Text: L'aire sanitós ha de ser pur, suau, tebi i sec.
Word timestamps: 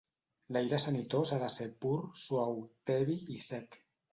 L'aire 0.55 0.79
sanitós 0.85 1.33
ha 1.35 1.39
de 1.45 1.51
ser 1.57 1.67
pur, 1.85 1.99
suau, 2.25 2.59
tebi 2.93 3.19
i 3.37 3.41
sec. 3.53 3.83